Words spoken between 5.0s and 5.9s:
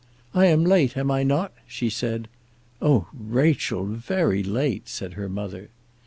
her mother.